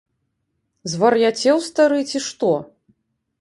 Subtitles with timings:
[0.93, 2.51] Звар'яцеў, стары, ці што?